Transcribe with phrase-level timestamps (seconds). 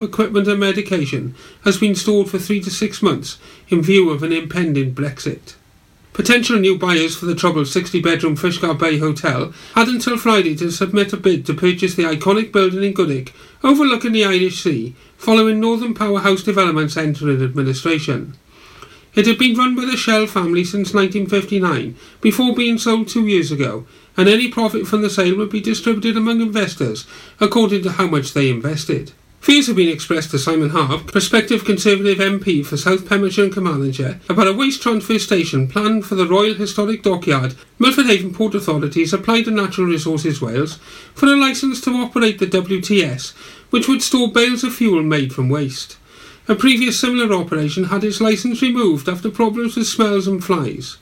[0.00, 3.36] equipment and medication has been stored for three to six months
[3.68, 5.56] in view of an impending Brexit.
[6.12, 10.70] Potential new buyers for the troubled 60 bedroom Fishguard Bay Hotel had until Friday to
[10.70, 13.34] submit a bid to purchase the iconic building in Goodwick
[13.64, 18.34] overlooking the Irish Sea following Northern Powerhouse Development's entering administration.
[19.16, 23.50] It had been run by the Shell family since 1959 before being sold two years
[23.50, 23.84] ago,
[24.16, 27.04] and any profit from the sale would be distributed among investors
[27.40, 29.10] according to how much they invested.
[29.40, 34.20] Fears have been expressed to Simon Hart, prospective Conservative MP for South Pembrokeshire and Carmarthenshire,
[34.28, 37.54] about a waste transfer station planned for the Royal Historic Dockyard.
[37.78, 40.74] Milford Haven Port Authorities applied to Natural Resources Wales
[41.14, 43.32] for a licence to operate the WTS,
[43.70, 45.96] which would store bales of fuel made from waste.
[46.48, 50.98] A previous similar operation had its licence removed after problems with smells and flies.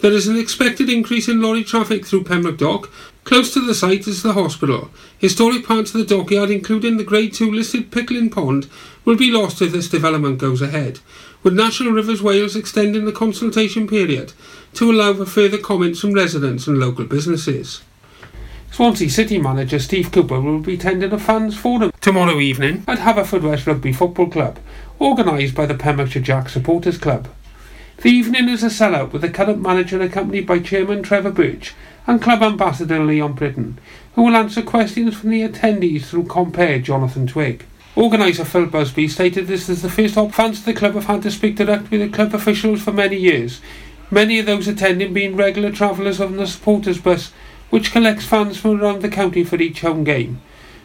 [0.00, 2.90] There is an expected increase in lorry traffic through Pembroke Dock.
[3.24, 4.90] Close to the site is the hospital.
[5.24, 8.68] Historic parts of the dockyard, including the Grade 2 listed Pickling Pond,
[9.06, 11.00] will be lost if this development goes ahead,
[11.42, 14.34] with National Rivers Wales extending the consultation period
[14.74, 17.80] to allow for further comments from residents and local businesses.
[18.70, 23.66] Swansea City manager Steve Cooper will be attending a fans forum tomorrow evening at Haverfordwest
[23.66, 24.58] Rugby Football Club,
[25.00, 27.28] organised by the Pembrokeshire Jack Supporters Club.
[28.02, 31.74] The evening is a sellout with the current manager accompanied by Chairman Trevor Birch
[32.06, 33.78] and Club Ambassador Leon Britton,
[34.14, 37.64] who will answer questions from the attendees through compere Jonathan Twig.
[37.96, 41.30] Organiser Phil Busby stated this is the first fans of the club have had to
[41.30, 43.60] speak directly with the club officials for many years,
[44.10, 47.32] many of those attending being regular travellers on the supporters bus
[47.70, 50.40] which collects fans from around the county for each home game.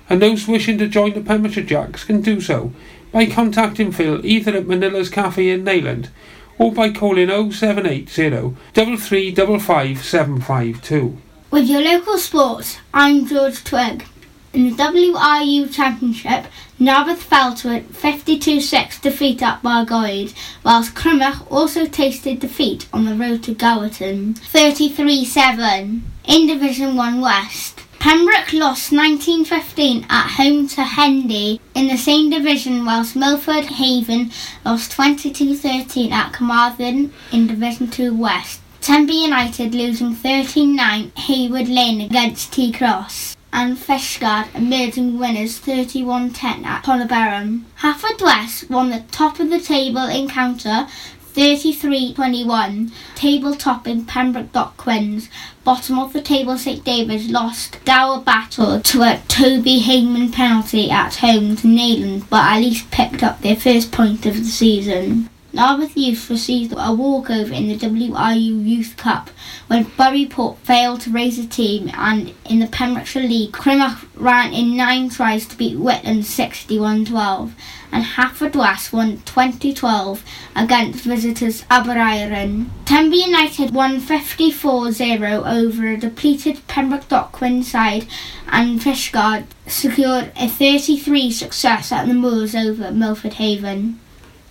[0.10, 2.74] And those wishing to join the Pembrokeshire Jacks can do so
[3.12, 6.10] by contacting Phil either at Manila's Cafe in Neyland
[6.58, 11.18] or by calling 0780 3355752.
[11.52, 14.06] With your local sports, I'm George Twigg.
[14.54, 16.46] In the WRU Championship,
[16.80, 23.16] Narberth fell to a 52-6 defeat at Bargoed, whilst Crymych also tasted defeat on the
[23.16, 26.02] road to Gowerton, 33-7.
[26.26, 32.86] In Division 1 West, Pembroke lost 1915 at home to Hendy in the same division,
[32.86, 34.32] whilst Milford Haven
[34.64, 38.62] lost 22-13 at Carmarthen in Division 2 West.
[38.82, 47.64] Tenby United losing 13-9 Heywood Lane against Tycroes and Fishguard emerging winners 31-10 at Pontyberem.
[47.80, 50.88] Haverfordwest won the top of the table encounter
[51.34, 55.30] 33-21, table topping Pembroke Dock Quins.
[55.64, 61.16] Bottom of the table St David's lost dour Battle to a Toby Heyman penalty at
[61.16, 65.30] home to Neyland but at least picked up their first point of the season.
[65.52, 69.32] Narberth Youth received a walkover in the WRU Youth Cup
[69.66, 74.54] when Burry Port failed to raise a team and in the Pembrokeshire League Crymych ran
[74.54, 77.54] in nine tries to beat Whitland 61-12
[77.92, 80.24] and Haverfordwest won 2012
[80.56, 82.68] against visitors Aberaeron.
[82.86, 88.06] Tenby United won 54-0 over a depleted Pembroke Dock Quin side
[88.48, 94.00] and Fishguard secured a 33 success at the Moors over Milford Haven.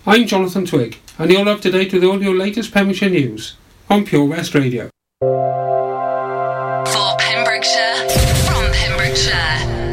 [0.09, 3.55] I'm Jonathan Twig, and you're up to date with all your latest Pembrokeshire news
[3.91, 4.89] on Pure West Radio.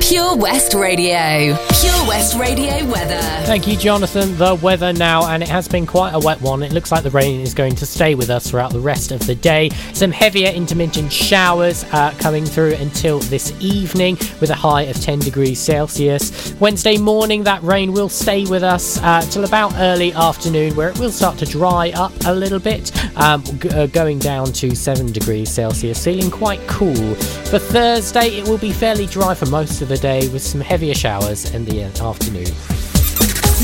[0.08, 1.56] Pure West Radio.
[1.80, 3.20] Pure West Radio weather.
[3.44, 4.36] Thank you, Jonathan.
[4.38, 6.62] The weather now, and it has been quite a wet one.
[6.62, 9.26] It looks like the rain is going to stay with us throughout the rest of
[9.26, 9.70] the day.
[9.94, 15.18] Some heavier intermittent showers uh, coming through until this evening with a high of 10
[15.18, 16.54] degrees Celsius.
[16.60, 20.98] Wednesday morning, that rain will stay with us uh, till about early afternoon, where it
[21.00, 25.10] will start to dry up a little bit, um, g- uh, going down to 7
[25.10, 27.14] degrees Celsius, feeling quite cool.
[27.46, 30.94] For Thursday, it will be fairly dry for most of the day with some heavier
[30.94, 32.52] showers in the uh, afternoon.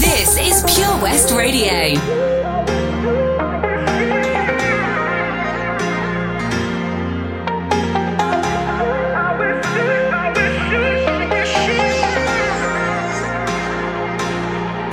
[0.00, 1.98] This is Pure West Radio.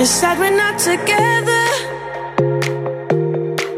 [0.01, 1.65] It's sad we're not together,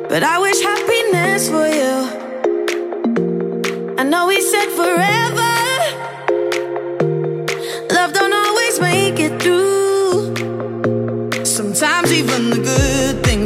[0.07, 2.21] but I wish happiness for you.
[3.97, 5.40] I know we said forever,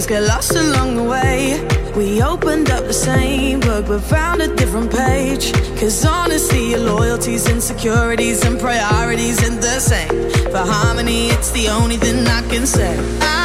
[0.06, 1.62] things get lost along the way.
[1.96, 5.54] We opened up the same book but found a different page.
[5.80, 10.30] Cause honestly, your loyalties, insecurities, and priorities ain't the same.
[10.52, 12.98] For harmony, it's the only thing I can say.
[13.22, 13.45] I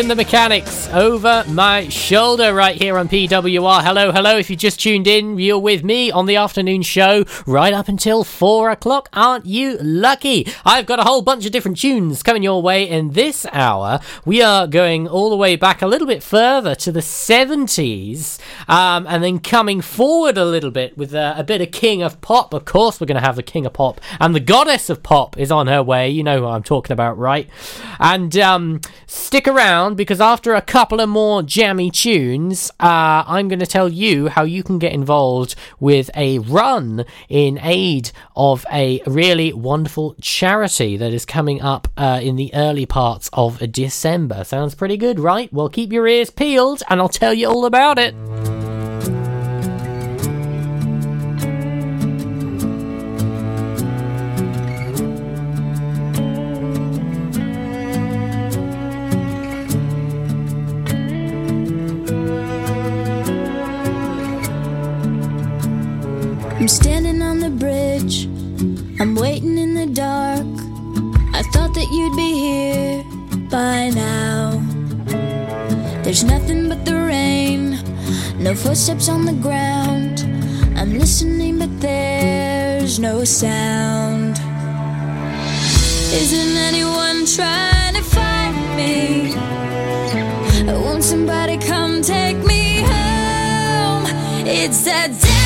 [0.00, 3.82] And the Mechanics over my shoulder right here on PWR.
[3.84, 4.38] Hello, hello.
[4.38, 8.24] If you just tuned in, you're with me on the afternoon show right up until
[8.24, 9.10] four o'clock.
[9.12, 10.46] Aren't you lucky?
[10.64, 14.00] I've got a whole bunch of different tunes coming your way in this hour.
[14.24, 19.06] We are going all the way back a little bit further to the 70s um,
[19.06, 22.54] and then coming forward a little bit with uh, a bit of King of Pop.
[22.54, 25.36] Of course, we're going to have the King of Pop and the Goddess of Pop
[25.36, 26.08] is on her way.
[26.08, 27.50] You know who I'm talking about, right?
[27.98, 33.60] And um, stick around because after a couple of more jammy tunes, uh, I'm going
[33.60, 39.02] to tell you how you can get involved with a run in aid of a
[39.06, 44.44] really wonderful charity that is coming up uh, in the early parts of December.
[44.44, 45.52] Sounds pretty good, right?
[45.52, 48.14] Well, keep your ears peeled and I'll tell you all about it.
[69.40, 70.46] Waiting in the dark.
[71.34, 73.04] I thought that you'd be here
[73.50, 74.62] by now.
[76.02, 77.78] There's nothing but the rain,
[78.38, 80.20] no footsteps on the ground.
[80.76, 84.38] I'm listening, but there's no sound.
[86.12, 89.34] Isn't anyone trying to find me?
[90.66, 94.04] Won't somebody come take me home?
[94.46, 95.39] It's that damn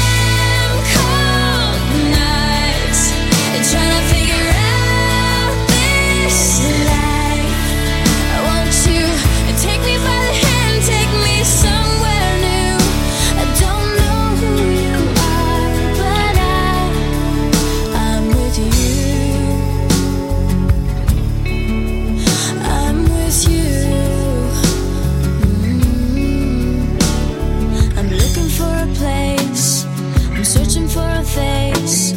[30.55, 32.15] searching for a face.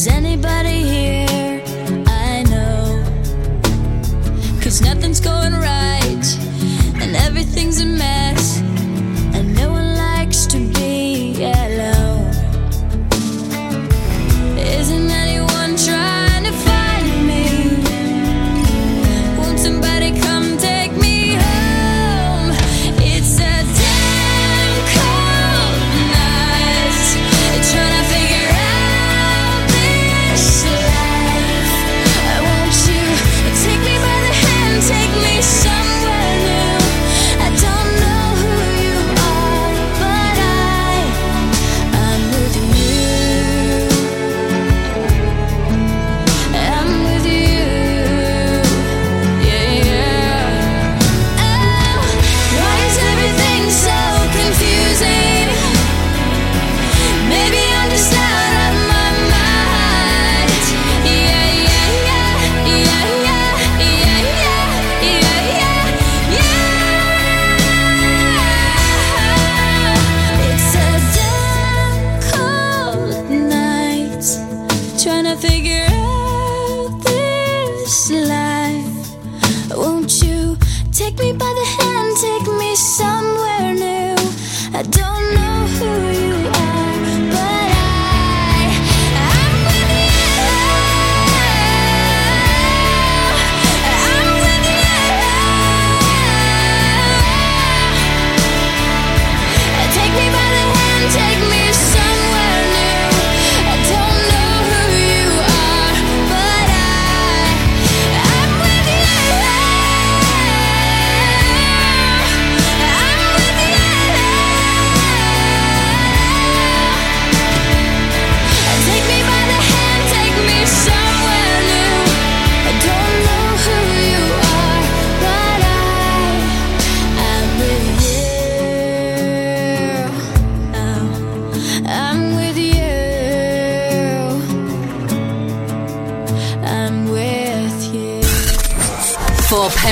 [0.00, 1.62] Is anybody here?
[2.06, 3.04] I know.
[4.62, 6.26] Cause nothing's going right.
[7.02, 8.19] And everything's a mess.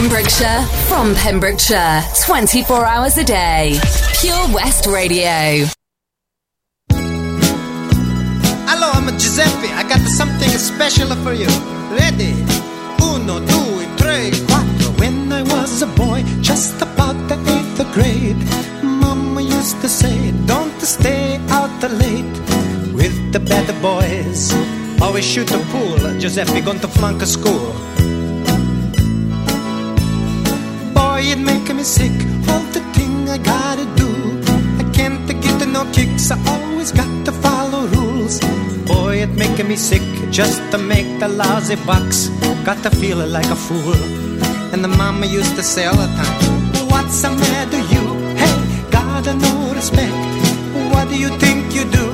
[0.09, 3.79] Pembrokeshire, from Pembrokeshire, 24 hours a day.
[4.19, 5.69] Pure West Radio.
[8.65, 9.69] Hello, I'm Giuseppe.
[9.69, 11.47] I got something special for you.
[11.93, 12.33] Ready?
[13.03, 14.93] Uno, due, tre, quattro.
[14.99, 18.41] When I was a boy, just about the eighth grade,
[18.83, 22.39] Mama used to say, Don't stay out late
[22.95, 24.55] with the bad boys.
[25.03, 25.99] Always shoot the pool.
[26.19, 27.88] Giuseppe going to flunk a school.
[31.79, 32.17] Me sick.
[32.51, 34.11] All the thing I gotta do.
[34.83, 36.31] I can't get no kicks.
[36.33, 38.41] I always got to follow rules.
[38.91, 42.19] Boy, it making me sick just to make the lousy bucks.
[42.65, 44.01] Got to feel like a fool.
[44.73, 46.37] And the mama used to say all the time,
[46.91, 48.05] What's the matter, you?
[48.43, 48.57] Hey,
[48.91, 50.19] gotta no respect.
[50.93, 52.07] What do you think you do?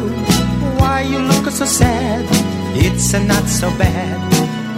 [0.79, 2.27] Why you look so sad?
[2.77, 4.19] It's a not so bad.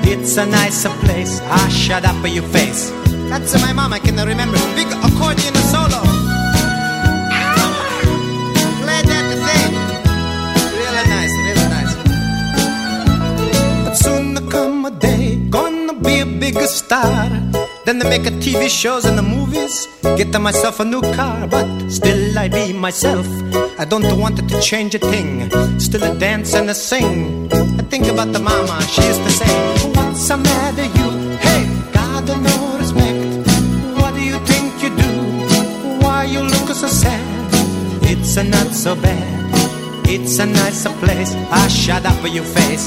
[0.07, 1.40] It's a nicer place.
[1.45, 3.06] Ah, shut up, your face.
[3.30, 3.92] That's my mom.
[3.92, 4.59] I can remember.
[4.75, 6.00] Big accordion solo.
[8.83, 9.73] Glad that thing.
[10.80, 11.92] Really nice, really nice.
[13.85, 17.28] But soon there come a day, gonna be a bigger star.
[17.87, 19.87] Then they make a TV shows and the movies.
[20.16, 23.26] Get myself a new car, but still I be myself.
[23.78, 25.49] I don't want it to change a thing.
[25.78, 27.49] Still a dance and a sing.
[27.52, 29.52] I think about the mama, she used to say,
[29.95, 30.86] What's the matter,
[38.37, 40.07] It's a not so bad.
[40.07, 41.33] It's a nicer place.
[41.50, 42.87] I shut up for your face.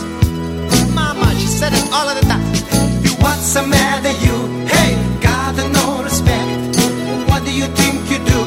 [0.94, 2.46] Mama, she said it all of the time.
[3.18, 4.38] What's the matter, you?
[4.68, 6.78] Hey, got no respect.
[7.28, 8.42] What do you think you do?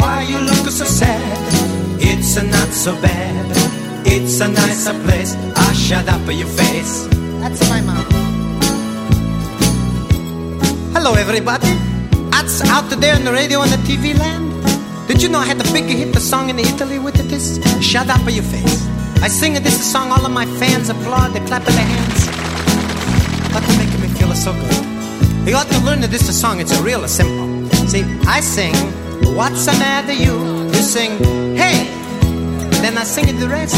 [0.00, 1.38] Why you look so sad?
[2.02, 3.46] It's a not so bad.
[4.04, 5.36] It's a nicer place.
[5.54, 7.06] Ah, shut up with your face.
[7.38, 8.04] That's my mom.
[10.94, 11.78] Hello, everybody.
[12.32, 14.47] That's out there on the radio and the TV land.
[15.08, 17.28] Did you know I had the big hit the song in Italy with it?
[17.30, 18.86] This shut up with your face.
[19.22, 22.26] I sing it, this song, all of my fans applaud, they clap their hands.
[23.50, 25.48] But they're making me feel so good.
[25.48, 27.48] You ought to learn that this is a song, it's a real simple.
[27.88, 28.74] See, I sing,
[29.34, 30.36] What's the matter, you?
[30.66, 31.12] You sing,
[31.56, 31.88] Hey!
[32.82, 33.76] Then I sing it the rest.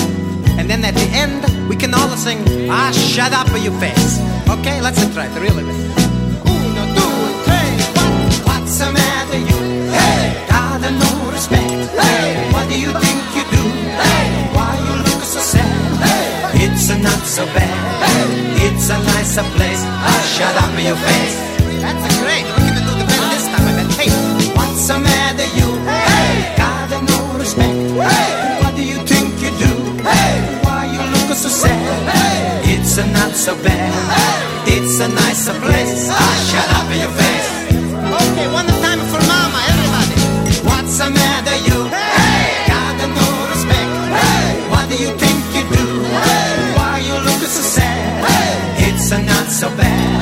[0.58, 2.38] And then at the end, we can all sing,
[2.68, 4.18] Ah, shut up with your face.
[4.50, 5.62] Okay, let's try it, really.
[5.62, 7.62] Uno, due, tre,
[7.94, 8.46] quattro.
[8.46, 9.69] What's the matter, you?
[9.92, 10.46] Hey!
[10.48, 11.70] Got no respect.
[11.98, 12.52] Hey!
[12.52, 13.64] What do you think you do?
[13.98, 14.26] Hey!
[14.54, 15.68] Why you look so sad?
[16.04, 16.64] Hey!
[16.64, 17.74] It's not so bad.
[18.04, 18.66] Hey!
[18.66, 19.82] It's a nicer place.
[20.06, 21.36] Ah, shut up your face.
[21.82, 22.46] That's great.
[22.56, 22.94] Gonna do
[23.32, 23.66] this time.
[23.80, 23.84] I.
[23.98, 24.10] Hey,
[24.56, 25.68] what's the matter, you?
[25.88, 26.54] Hey!
[26.56, 27.76] Got no respect.
[27.98, 28.62] Hey!
[28.62, 29.72] What do you think you do?
[30.02, 30.34] Hey!
[30.64, 31.78] Why you look so sad?
[32.14, 32.74] Hey!
[32.74, 34.66] It's not so bad.
[34.66, 36.08] It's a nicer place.
[36.10, 37.49] Ah, shut up your face.
[41.00, 41.78] The matter, you?
[41.88, 42.68] Hey!
[42.68, 43.90] Got no respect.
[44.20, 44.52] Hey!
[44.68, 45.86] What do you think you do?
[46.26, 46.76] Hey!
[46.76, 48.24] Why you look so sad?
[48.28, 48.88] Hey!
[48.88, 50.19] It's not so bad.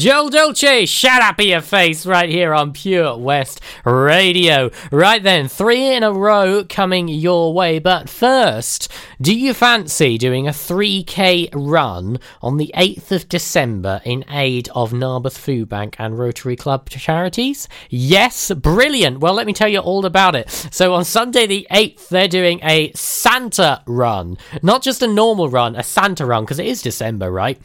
[0.00, 4.70] Joe Dolce, shut up in your face right here on Pure West Radio.
[4.90, 7.80] Right then, three in a row coming your way.
[7.80, 14.24] But first, do you fancy doing a 3k run on the 8th of December in
[14.30, 17.68] aid of Narberth Food Bank and Rotary Club charities?
[17.90, 19.20] Yes, brilliant.
[19.20, 20.48] Well, let me tell you all about it.
[20.70, 24.38] So on Sunday the 8th, they're doing a Santa run.
[24.62, 27.60] Not just a normal run, a Santa run, because it is December, right?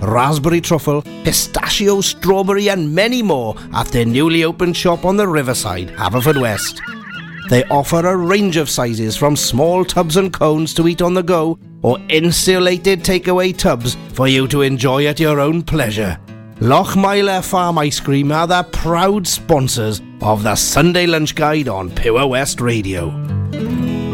[0.00, 5.88] raspberry truffle, pistachio, strawberry, and many more at their newly opened shop on the riverside,
[5.88, 6.80] Haverfordwest.
[7.48, 11.22] They offer a range of sizes from small tubs and cones to eat on the
[11.22, 16.18] go or insulated takeaway tubs for you to enjoy at your own pleasure.
[16.60, 22.26] Lochmeyler Farm Ice Cream are the proud sponsors of the Sunday Lunch Guide on Pure
[22.26, 23.10] West Radio.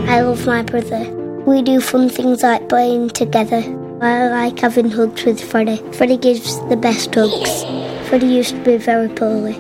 [0.07, 1.11] I love my brother.
[1.47, 3.63] We do fun things like playing together.
[4.01, 5.83] I like having hugs with Freddie.
[5.93, 7.63] Freddie gives the best hugs.
[8.09, 9.55] Freddie used to be very poorly,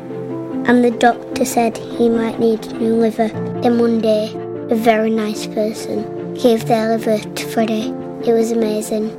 [0.67, 3.29] and the doctor said he might need a new liver.
[3.63, 4.33] Then one day,
[4.71, 7.95] a very nice person gave their liver to Freddie.
[8.27, 9.11] It was amazing.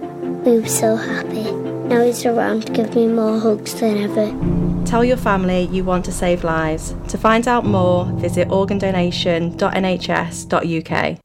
[0.43, 1.49] We were so happy.
[1.88, 4.34] Now he's around to give me more hugs than ever.
[4.86, 6.95] Tell your family you want to save lives.
[7.10, 11.25] To find out more, visit organdonation.nhs.uk.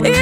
[0.00, 0.21] yeah.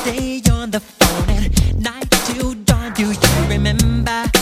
[0.00, 2.92] stay on the phone at night till dawn.
[2.94, 3.14] Do you
[3.48, 4.39] remember?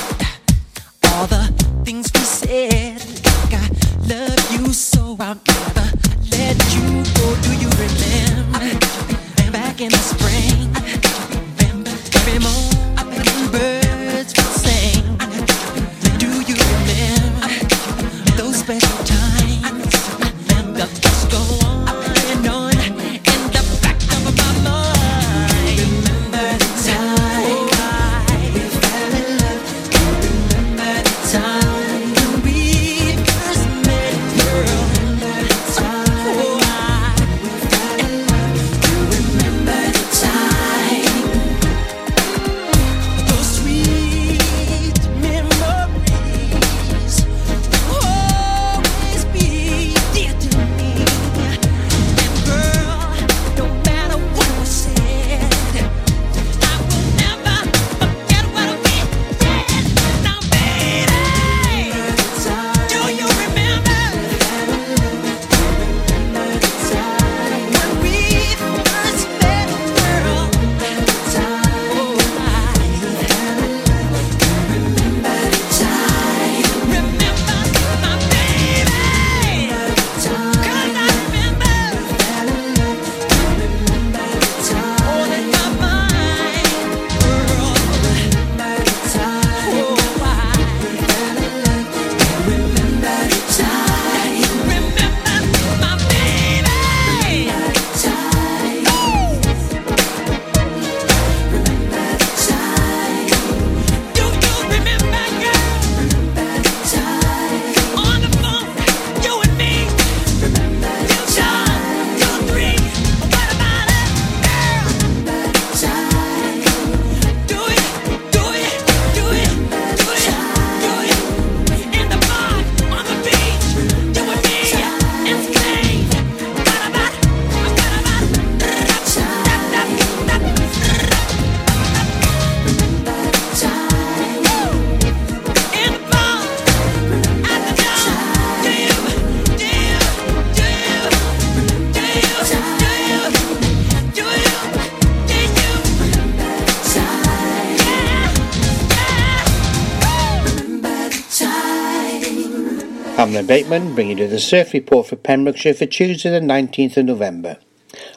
[153.48, 157.56] Bateman bringing you the surf report for Pembrokeshire for Tuesday the 19th of November.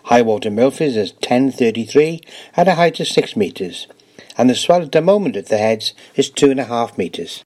[0.04, 2.22] High water Milford is 10.33
[2.58, 3.88] at a height of 6 metres
[4.38, 7.46] and the swell at the moment at the heads is 2.5 metres.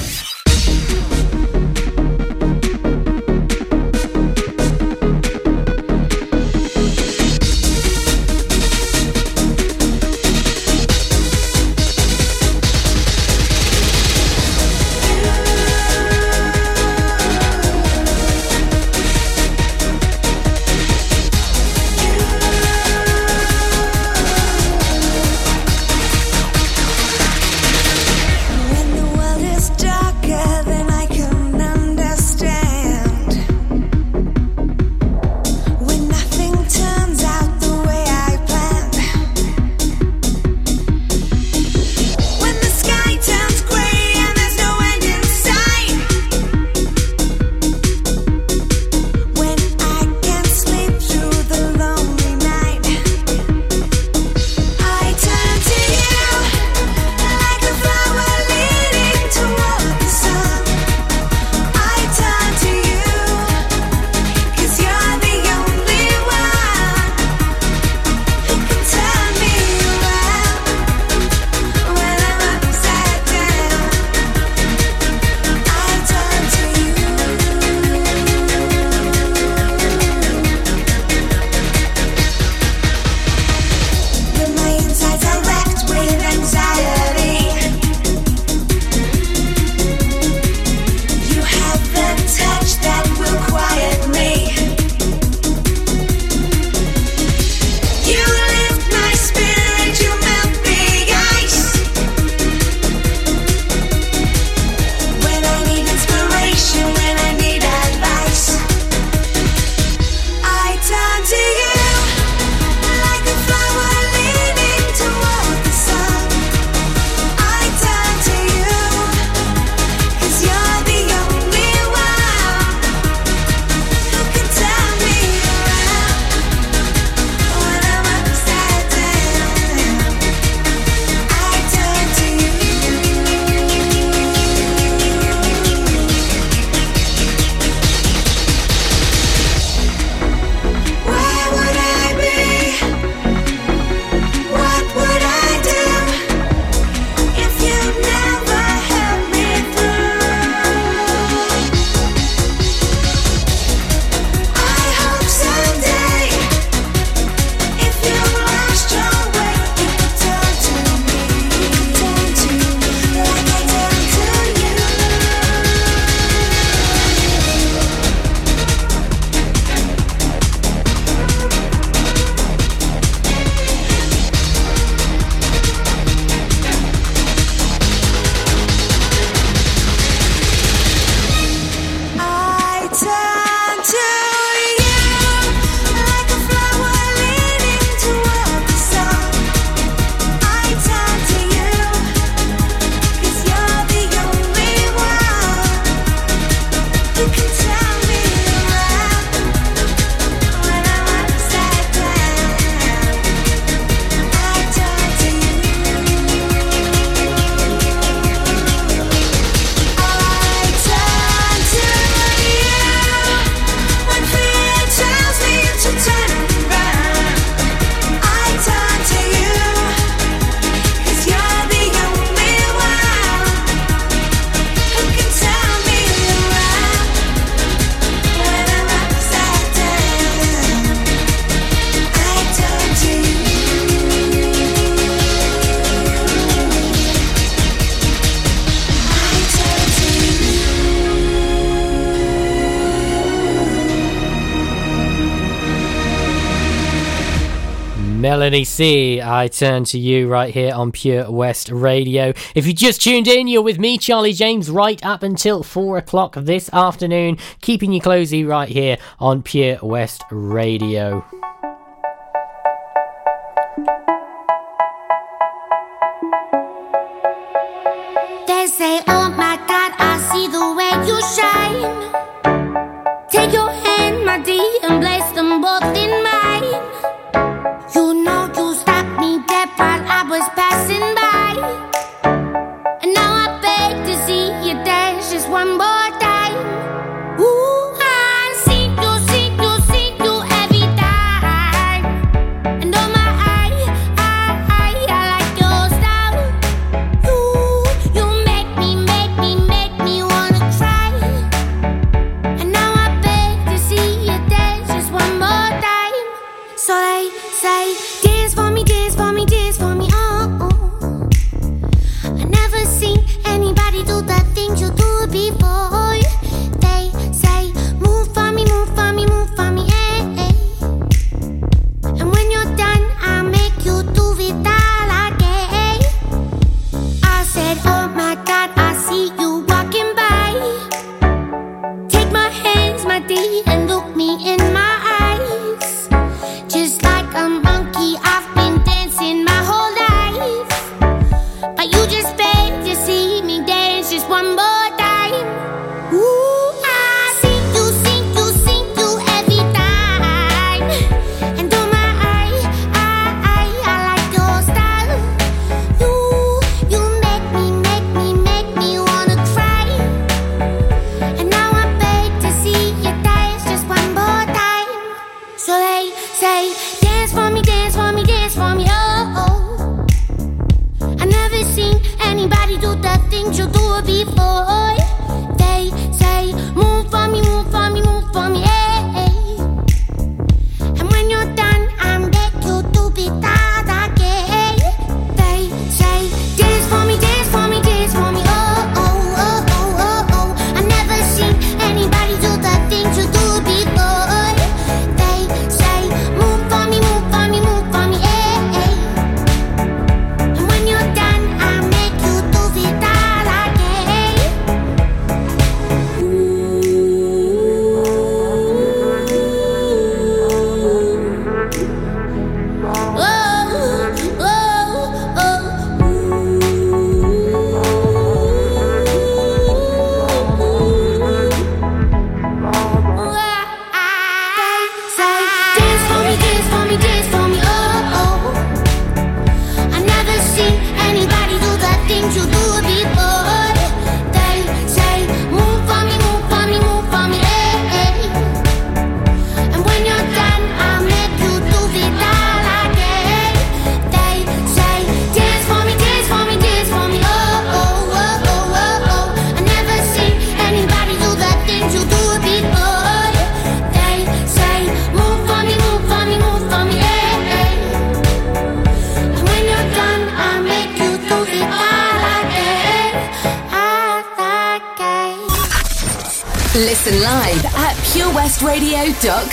[248.51, 252.33] Tony I turn to you right here on Pure West Radio.
[252.53, 256.35] If you just tuned in, you're with me, Charlie James, right up until four o'clock
[256.35, 261.25] this afternoon, keeping you cozy right here on Pure West Radio.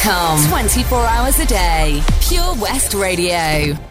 [0.05, 2.03] Welcome 24 hours a day.
[2.21, 3.88] Pure West Radio.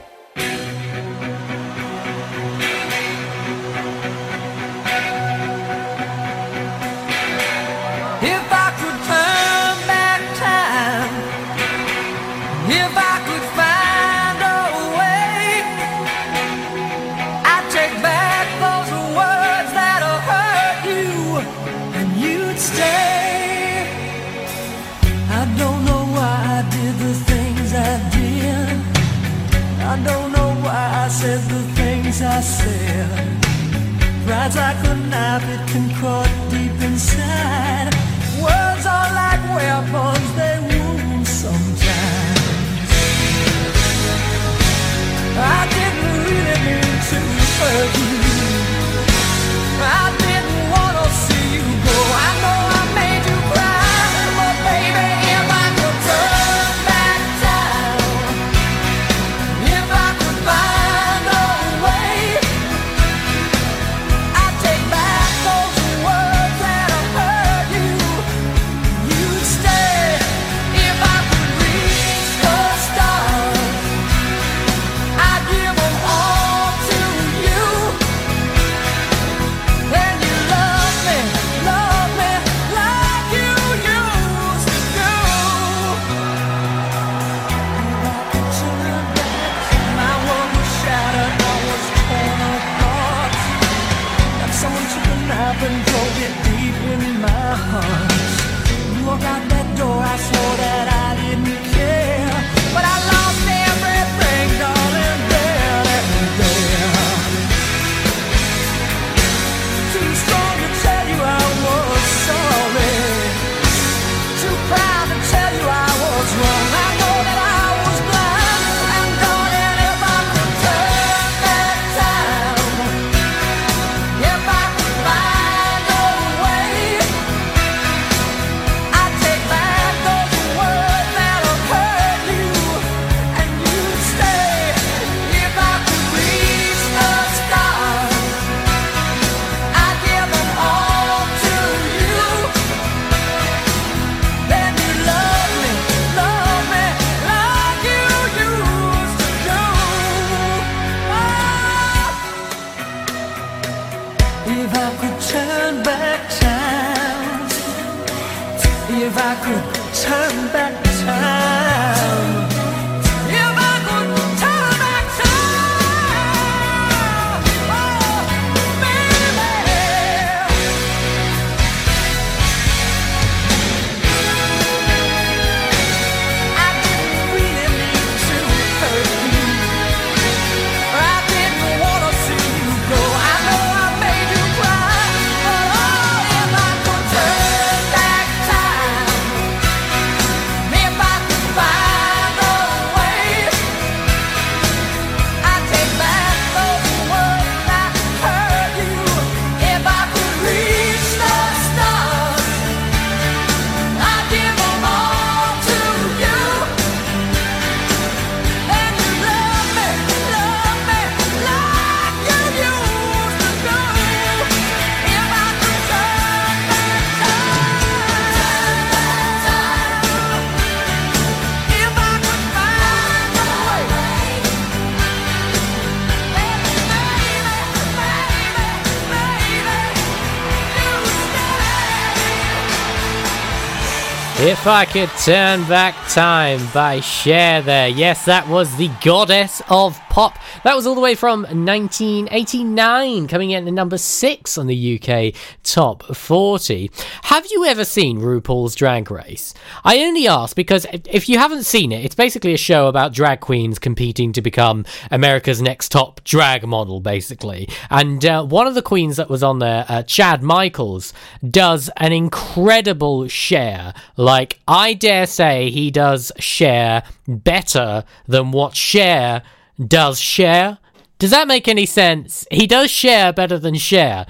[234.68, 237.88] If I Could Turn Back Time by Cher there.
[237.88, 240.40] Yes, that was the Goddess of pop.
[240.64, 245.36] That was all the way from 1989, coming in at number six on the UK
[245.62, 246.90] top 40.
[247.22, 249.54] Have you ever seen RuPaul's Drag Race?
[249.84, 253.42] I only ask because if you haven't seen it, it's basically a show about drag
[253.42, 257.70] queens competing to become America's next top drag model, basically.
[257.92, 261.14] And uh, one of the queens that was on there, uh, Chad Michaels,
[261.48, 263.94] does an incredible Cher.
[264.16, 269.44] Like, I dare say he does Cher better than what Cher
[269.86, 270.80] does Cher.
[271.20, 272.46] Does that make any sense?
[272.52, 274.28] He does Cher better than Cher.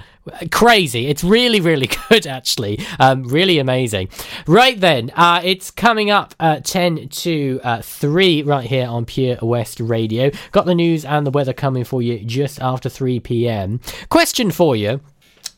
[0.50, 1.06] Crazy.
[1.06, 2.80] It's really, really good, actually.
[2.98, 4.08] Um, really amazing.
[4.46, 9.38] Right then, uh, it's coming up at 10 to uh, 3 right here on Pure
[9.42, 10.30] West Radio.
[10.52, 13.80] Got the news and the weather coming for you just after 3 p.m.
[14.08, 15.00] Question for you.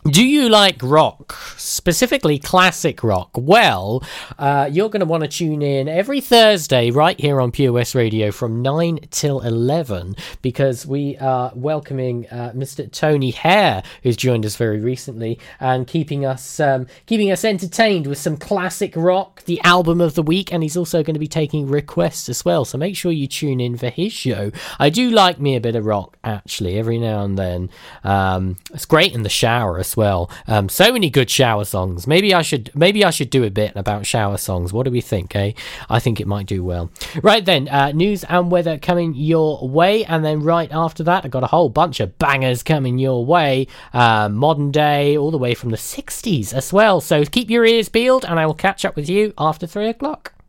[0.08, 3.32] Do you like rock, specifically classic rock?
[3.34, 4.02] Well,
[4.38, 8.32] uh, you're going to want to tune in every Thursday right here on Pure Radio
[8.32, 12.90] from 9 till 11 because we are welcoming uh, Mr.
[12.90, 18.16] Tony Hare, who's joined us very recently and keeping us um, keeping us entertained with
[18.16, 21.68] some classic rock, the album of the week, and he's also going to be taking
[21.68, 22.64] requests as well.
[22.64, 24.50] So make sure you tune in for his show.
[24.78, 27.68] I do like me a bit of rock actually every now and then.
[28.02, 30.30] Um, it's great in the shower as well.
[30.46, 32.06] Um, so many good shower songs.
[32.06, 34.72] Maybe I should maybe I should do a bit about shower songs.
[34.72, 35.34] What do we think?
[35.34, 35.52] Eh?
[35.88, 36.90] I think it might do well.
[37.22, 41.28] Right then, uh, news and weather coming your way, and then right after that, I
[41.28, 43.66] got a whole bunch of bangers coming your way.
[43.92, 47.00] Uh, modern day, all the way from the '60s as well.
[47.00, 50.39] So keep your ears peeled, and I will catch up with you after three o'clock.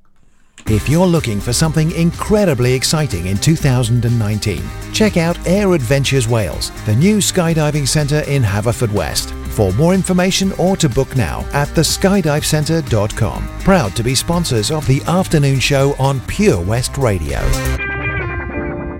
[0.67, 6.95] If you're looking for something incredibly exciting in 2019, check out Air Adventures Wales, the
[6.95, 9.31] new skydiving centre in Haverfordwest.
[9.51, 13.49] For more information or to book now at theskydivecentre.com.
[13.59, 17.39] Proud to be sponsors of the afternoon show on Pure West Radio.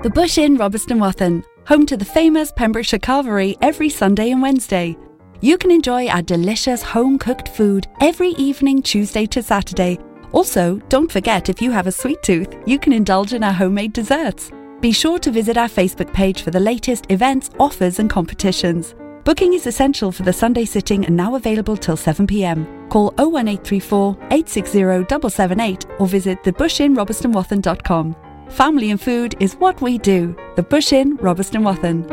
[0.04, 4.97] The Bush Inn, Robeston Wathen, home to the famous Pembrokeshire Carvery every Sunday and Wednesday.
[5.39, 9.99] You can enjoy our delicious home cooked food every evening, Tuesday to Saturday.
[10.34, 13.94] Also, don't forget if you have a sweet tooth, you can indulge in our homemade
[13.94, 14.52] desserts.
[14.80, 18.96] Be sure to visit our Facebook page for the latest events, offers, and competitions.
[19.24, 22.66] Booking is essential for the Sunday sitting and now available till 7 pm.
[22.90, 28.16] Call 01834 860 778 or visit thebushinrobertsonwathen.com.
[28.50, 30.36] Family and food is what we do.
[30.56, 32.04] The Bush Inn, Robeston Wathen.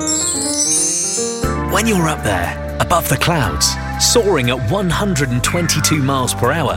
[1.72, 6.76] When you're up there, above the clouds, soaring at 122 miles per hour,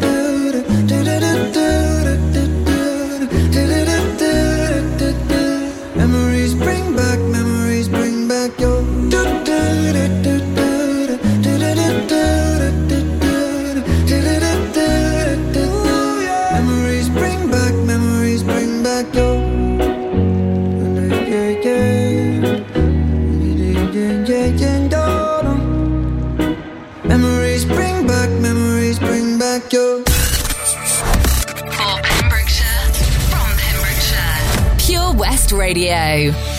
[35.73, 36.50] Radio.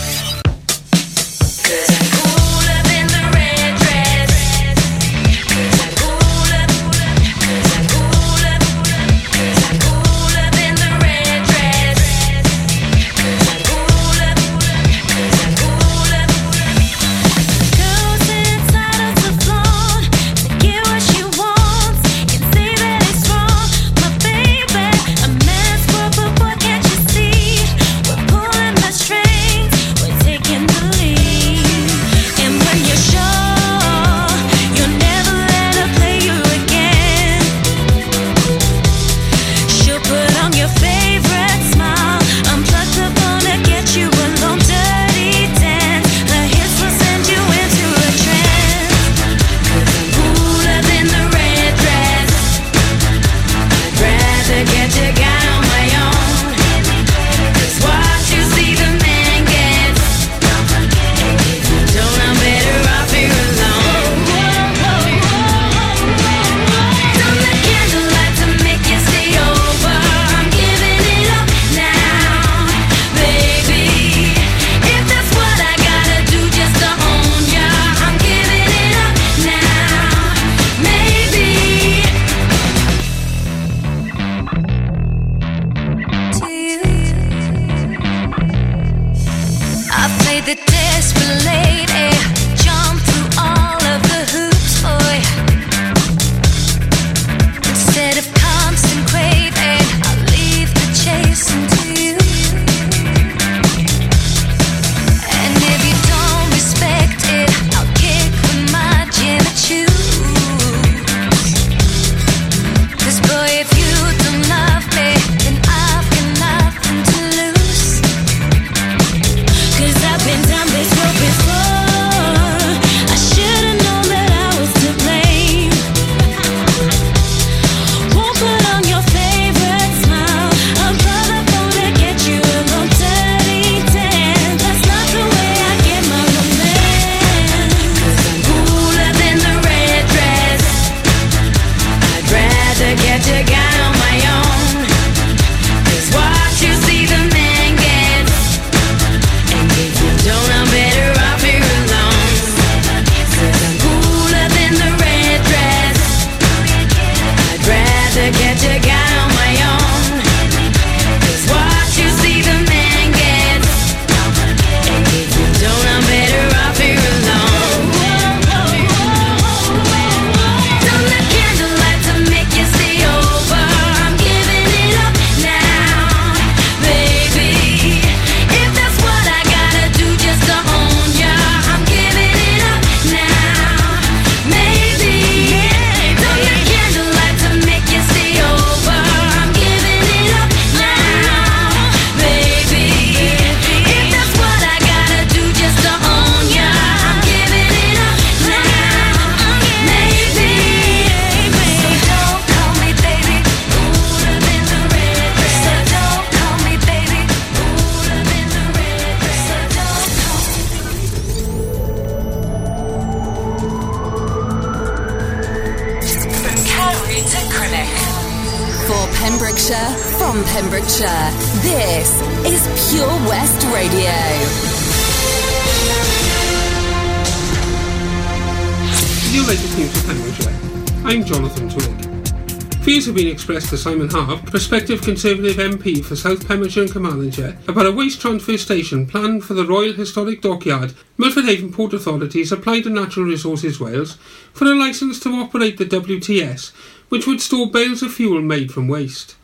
[233.43, 238.21] Expressed to Simon Hart, prospective Conservative MP for South Pembrokeshire and Carmarthenshire, about a waste
[238.21, 240.95] transfer station planned for the Royal Historic Dockyard.
[241.19, 244.15] Milford Haven Port Authorities applied to Natural Resources Wales
[244.53, 246.71] for a licence to operate the WTS,
[247.09, 249.35] which would store bales of fuel made from waste.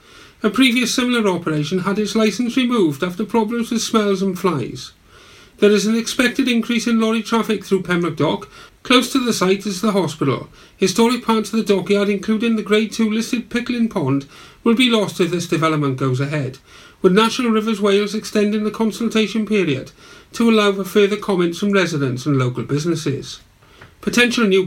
[0.45, 4.93] A previous similar operation had its licence removed after problems with smells and flies.
[5.59, 8.49] There is an expected increase in lorry traffic through Pembroke Dock.
[8.89, 10.49] Close to the site is the hospital.
[10.79, 14.27] Historic parts of the dockyard, including the Grade 2 listed Pickling Pond,
[14.65, 16.57] will be lost if this development goes ahead,
[17.03, 19.93] with National Rivers Wales extending the consultation period
[20.33, 23.41] to allow for further comments from residents and local businesses.
[24.01, 24.67] Potential new